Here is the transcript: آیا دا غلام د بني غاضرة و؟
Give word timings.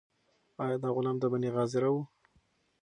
آیا 0.63 0.77
دا 0.83 0.89
غلام 0.95 1.17
د 1.19 1.23
بني 1.31 1.49
غاضرة 1.55 1.89
و؟ 1.93 1.97